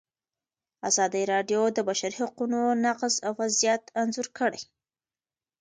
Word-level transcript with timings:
ازادي 0.89 1.23
راډیو 1.33 1.61
د 1.71 1.73
د 1.77 1.79
بشري 1.89 2.15
حقونو 2.21 2.59
نقض 2.85 3.13
وضعیت 3.39 3.83
انځور 4.01 4.27
کړی. 4.39 4.61